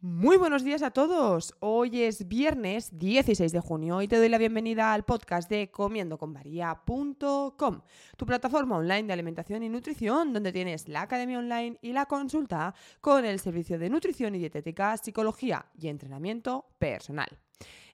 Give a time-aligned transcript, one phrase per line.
[0.00, 1.56] Muy buenos días a todos.
[1.58, 7.80] Hoy es viernes 16 de junio y te doy la bienvenida al podcast de comiendoconmaria.com,
[8.16, 12.76] tu plataforma online de alimentación y nutrición donde tienes la academia online y la consulta
[13.00, 17.36] con el servicio de nutrición y dietética, psicología y entrenamiento personal.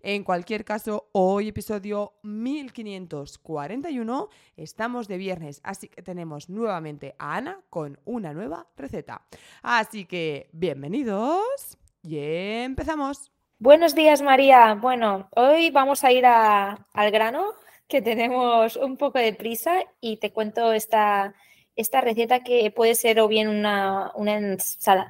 [0.02, 4.28] En cualquier caso, hoy episodio 1541,
[4.58, 9.22] estamos de viernes, así que tenemos nuevamente a Ana con una nueva receta.
[9.62, 11.78] Así que, bienvenidos.
[12.04, 13.32] Y empezamos.
[13.58, 14.74] Buenos días, María.
[14.74, 17.46] Bueno, hoy vamos a ir al grano,
[17.88, 21.34] que tenemos un poco de prisa y te cuento esta,
[21.76, 24.38] esta receta que puede ser o bien una, una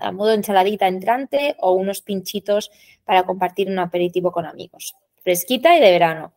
[0.00, 2.70] a modo ensaladita entrante o unos pinchitos
[3.04, 4.94] para compartir un aperitivo con amigos.
[5.24, 6.32] Fresquita y de verano.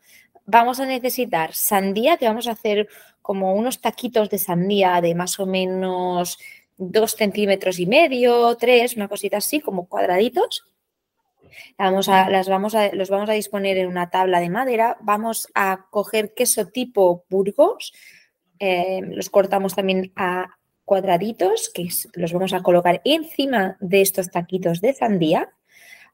[0.47, 2.87] Vamos a necesitar sandía, que vamos a hacer
[3.21, 6.39] como unos taquitos de sandía de más o menos
[6.77, 10.63] dos centímetros y medio, tres, una cosita así, como cuadraditos.
[11.77, 14.97] Vamos a, las vamos a, los vamos a disponer en una tabla de madera.
[15.01, 17.93] Vamos a coger queso tipo Burgos.
[18.59, 24.81] Eh, los cortamos también a cuadraditos, que los vamos a colocar encima de estos taquitos
[24.81, 25.49] de sandía.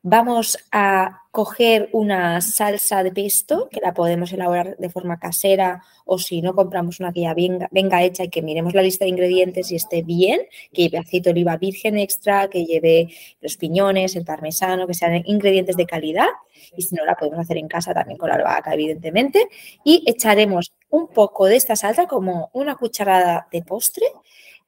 [0.06, 6.20] Vamos a coger una salsa de pesto que la podemos elaborar de forma casera o
[6.20, 9.72] si no compramos una que ya venga, hecha y que miremos la lista de ingredientes
[9.72, 10.42] y esté bien,
[10.74, 15.24] que lleve aceite de oliva virgen extra, que lleve los piñones, el parmesano, que sean
[15.26, 16.28] ingredientes de calidad.
[16.76, 19.48] Y si no la podemos hacer en casa también con la albahaca evidentemente.
[19.86, 24.06] Y echaremos un poco de esta salsa como una cucharada de postre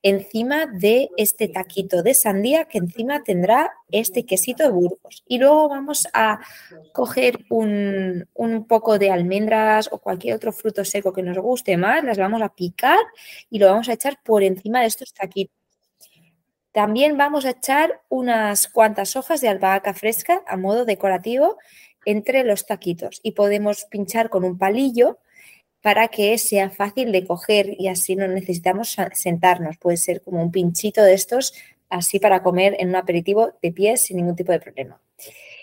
[0.02, 5.24] encima de este taquito de sandía que encima tendrá este quesito de Burgos.
[5.28, 6.40] Y luego vamos a
[6.94, 8.28] coger un,
[8.68, 12.54] poco de almendras o cualquier otro fruto seco que nos guste más, las vamos a
[12.54, 13.00] picar
[13.50, 15.56] y lo vamos a echar por encima de estos taquitos.
[16.72, 21.58] También vamos a echar unas cuantas hojas de albahaca fresca a modo decorativo
[22.06, 25.20] entre los taquitos y podemos pinchar con un palillo
[25.86, 29.78] para que sea fácil de coger y así no necesitamos sentarnos.
[29.78, 31.54] Puede ser como un pinchito de estos,
[31.90, 35.00] así para comer en un aperitivo de pies sin ningún tipo de problema.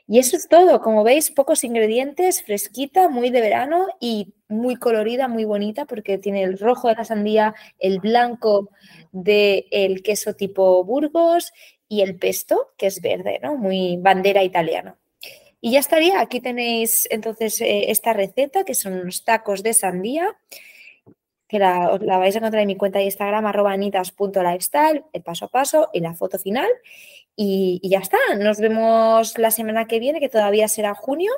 [0.07, 0.81] Y eso es todo.
[0.81, 6.45] Como veis, pocos ingredientes, fresquita, muy de verano y muy colorida, muy bonita, porque tiene
[6.45, 8.71] el rojo de la sandía, el blanco
[9.11, 11.53] del queso tipo Burgos
[11.89, 13.57] y el pesto, que es verde, ¿no?
[13.57, 14.97] Muy bandera italiana.
[15.65, 20.37] Y ya estaría, aquí tenéis entonces eh, esta receta, que son unos tacos de sandía,
[21.47, 25.49] que la, vais a encontrar en mi cuenta de Instagram, arroba anitas.lifestyle, el paso a
[25.49, 26.69] paso y la foto final.
[27.37, 31.33] Y ya está, nos vemos la semana que viene, que todavía será junio,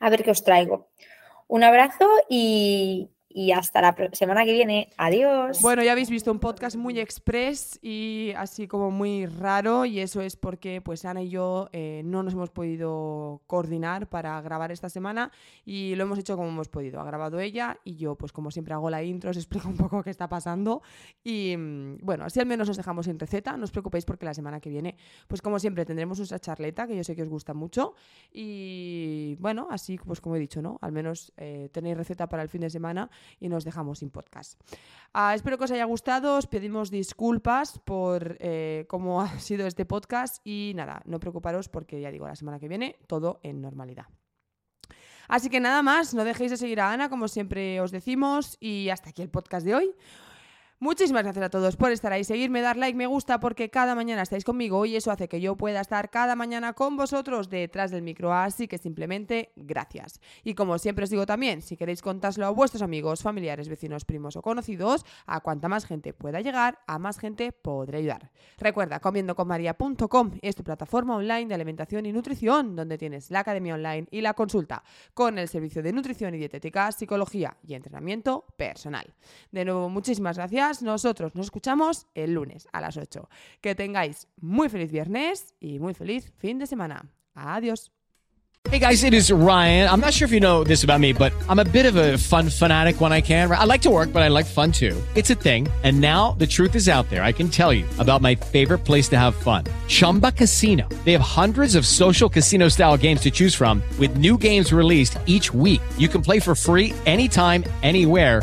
[0.00, 0.88] a ver qué os traigo.
[1.48, 4.88] Un abrazo y, y hasta la semana que viene.
[4.96, 5.60] Adiós.
[5.60, 10.22] Bueno, ya habéis visto un podcast muy express y así como muy raro y eso
[10.22, 14.88] es porque pues Ana y yo eh, no nos hemos podido coordinar para grabar esta
[14.88, 15.30] semana
[15.66, 16.98] y lo hemos hecho como hemos podido.
[16.98, 20.02] Ha grabado ella y yo pues como siempre hago la intro, os explico un poco
[20.02, 20.80] qué está pasando
[21.22, 23.54] y mm, bueno, así al menos os dejamos sin receta.
[23.58, 24.96] No os preocupéis porque la semana que viene
[25.28, 27.96] pues como siempre tendremos nuestra charleta que yo sé que os gusta mucho
[28.32, 30.78] y bueno, así pues como he dicho, ¿no?
[30.80, 33.10] Al menos eh, tenéis receta para el fin de semana
[33.40, 34.60] y nos dejamos sin podcast.
[35.12, 39.84] Ah, espero que os haya gustado, os pedimos disculpas por eh, cómo ha sido este
[39.84, 44.06] podcast y nada, no preocuparos porque ya digo, la semana que viene todo en normalidad.
[45.28, 48.90] Así que nada más, no dejéis de seguir a Ana, como siempre os decimos, y
[48.90, 49.94] hasta aquí el podcast de hoy.
[50.78, 54.20] Muchísimas gracias a todos por estar ahí, seguirme, dar like, me gusta, porque cada mañana
[54.20, 58.02] estáis conmigo y eso hace que yo pueda estar cada mañana con vosotros detrás del
[58.02, 58.34] micro.
[58.34, 60.20] Así que simplemente gracias.
[60.44, 64.36] Y como siempre os digo también, si queréis contárselo a vuestros amigos, familiares, vecinos, primos
[64.36, 68.30] o conocidos, a cuanta más gente pueda llegar, a más gente podré ayudar.
[68.58, 74.08] Recuerda, comiendoconmaria.com es tu plataforma online de alimentación y nutrición, donde tienes la academia online
[74.10, 74.84] y la consulta
[75.14, 79.14] con el servicio de nutrición y dietética, psicología y entrenamiento personal.
[79.50, 83.28] De nuevo, muchísimas gracias nosotros nos escuchamos el lunes a las 8.
[83.60, 87.10] Que tengáis muy feliz viernes y muy feliz fin de semana.
[87.34, 87.92] Adiós.
[88.70, 89.88] Hey guys, it is Ryan.
[89.88, 92.18] I'm not sure if you know this about me, but I'm a bit of a
[92.18, 93.48] fun fanatic when I can.
[93.50, 95.00] I like to work, but I like fun too.
[95.14, 95.68] It's a thing.
[95.84, 97.22] And now the truth is out there.
[97.22, 99.64] I can tell you about my favorite place to have fun.
[99.86, 100.88] Chumba Casino.
[101.04, 105.16] They have hundreds of social casino style games to choose from with new games released
[105.26, 105.80] each week.
[105.96, 108.42] You can play for free anytime, anywhere